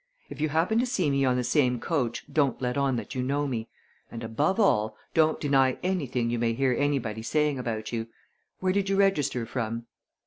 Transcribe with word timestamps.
If 0.31 0.41
you 0.41 0.49
happen 0.49 0.79
to 0.79 0.85
see 0.87 1.11
me 1.11 1.25
on 1.25 1.35
the 1.37 1.43
same 1.43 1.79
coach, 1.79 2.25
don't 2.33 2.59
let 2.59 2.75
on 2.75 2.95
that 2.95 3.13
you 3.13 3.21
know 3.21 3.45
me, 3.47 3.67
and, 4.09 4.23
above 4.23 4.59
all, 4.59 4.97
don't 5.13 5.39
deny 5.39 5.77
anything 5.83 6.31
you 6.31 6.39
may 6.39 6.53
hear 6.53 6.73
anybody 6.73 7.21
saying 7.21 7.59
about 7.59 7.91
you. 7.91 8.07
Where 8.61 8.73
did 8.73 8.89
you 8.89 8.95
register 8.95 9.45
from?" 9.45 9.85